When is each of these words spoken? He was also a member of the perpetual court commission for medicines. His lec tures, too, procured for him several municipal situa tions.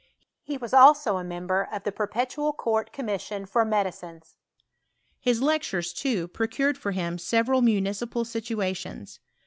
He 0.41 0.57
was 0.57 0.73
also 0.73 1.17
a 1.17 1.23
member 1.23 1.69
of 1.71 1.83
the 1.83 1.91
perpetual 1.91 2.53
court 2.53 2.91
commission 2.91 3.45
for 3.45 3.63
medicines. 3.63 4.35
His 5.19 5.41
lec 5.41 5.59
tures, 5.59 5.93
too, 5.95 6.27
procured 6.27 6.75
for 6.79 6.89
him 6.89 7.19
several 7.19 7.61
municipal 7.61 8.23
situa 8.23 8.75
tions. 8.75 9.19